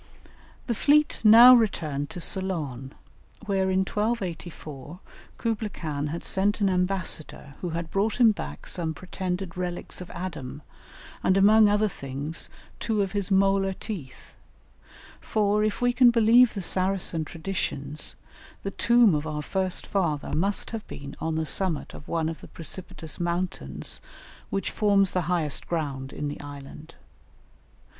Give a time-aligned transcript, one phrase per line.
[0.65, 2.93] The fleet now returned to Ceylon,
[3.45, 4.99] where in 1284
[5.37, 10.09] Kublaï Khan had sent an ambassador who had brought him back some pretended relics of
[10.09, 10.63] Adam,
[11.21, 14.33] and among other things two of his molar teeth;
[15.19, 18.15] for, if we can believe the Saracen traditions,
[18.63, 22.41] the tomb of our first father must have been on the summit of one of
[22.41, 24.01] the precipitous mountains,
[24.49, 26.95] which forms the highest ground in the island.